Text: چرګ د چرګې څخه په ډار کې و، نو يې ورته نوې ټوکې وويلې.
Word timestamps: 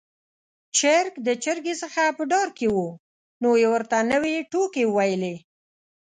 چرګ 0.77 1.13
د 1.27 1.29
چرګې 1.43 1.75
څخه 1.81 2.03
په 2.17 2.23
ډار 2.31 2.49
کې 2.57 2.67
و، 2.75 2.77
نو 3.41 3.49
يې 3.61 3.67
ورته 3.73 3.97
نوې 4.11 4.35
ټوکې 4.51 4.83
وويلې. 4.87 5.35